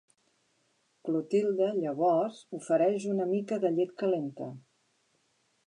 [1.09, 4.49] Clotilde llavors ofereix una mica de llet calenta.